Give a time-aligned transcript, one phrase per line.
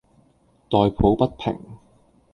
[0.67, 1.55] 代抱不平；